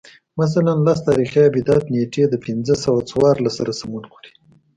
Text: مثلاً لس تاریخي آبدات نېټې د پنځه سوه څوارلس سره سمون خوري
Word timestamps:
مثلاً 0.41 0.73
لس 0.85 0.99
تاریخي 1.09 1.41
آبدات 1.49 1.83
نېټې 1.93 2.23
د 2.29 2.35
پنځه 2.45 2.73
سوه 2.83 2.99
څوارلس 3.11 3.53
سره 3.59 3.71
سمون 3.79 4.03
خوري 4.11 4.31